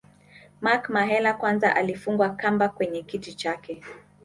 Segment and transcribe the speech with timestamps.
[0.61, 3.81] Mark Mahela kwanza alifungwa kamba kwenye kiti chake